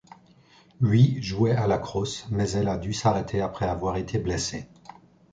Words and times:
Ui 0.81 1.21
jouait 1.21 1.55
à 1.55 1.67
la 1.67 1.77
crosse, 1.77 2.25
mais 2.31 2.49
elle 2.53 2.69
a 2.69 2.77
dû 2.79 2.91
s'arrêter 2.91 3.39
après 3.39 3.67
avoir 3.67 3.97
été 3.97 4.17
blessée. 4.17 4.67